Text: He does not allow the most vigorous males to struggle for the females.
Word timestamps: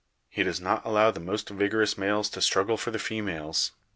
He 0.31 0.41
does 0.41 0.59
not 0.59 0.83
allow 0.83 1.11
the 1.11 1.19
most 1.19 1.49
vigorous 1.49 1.95
males 1.95 2.27
to 2.31 2.41
struggle 2.41 2.75
for 2.75 2.89
the 2.89 2.97
females. 2.97 3.71